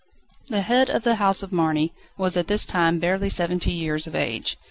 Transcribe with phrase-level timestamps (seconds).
[0.01, 4.07] II The head of the house of Marny was at this time barely seventy years
[4.07, 4.57] of age.